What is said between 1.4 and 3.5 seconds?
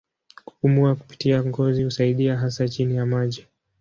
ngozi husaidia hasa chini ya maji.